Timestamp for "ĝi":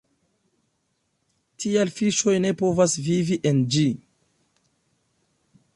3.77-3.87